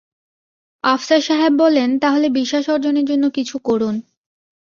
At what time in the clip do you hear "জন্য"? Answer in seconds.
3.05-3.23